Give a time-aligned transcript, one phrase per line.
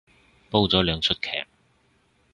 [0.49, 1.45] 煲咗兩齣劇